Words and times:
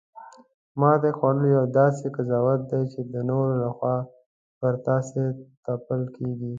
ماتې 0.79 1.11
خوړل 1.17 1.43
یو 1.55 1.65
داسې 1.79 2.05
قضاوت 2.15 2.61
دی 2.69 2.81
چې 2.91 2.99
د 3.13 3.15
نورو 3.29 3.53
لخوا 3.63 3.95
پر 4.59 4.73
تاسې 4.87 5.21
تپل 5.65 6.01
کیږي 6.15 6.49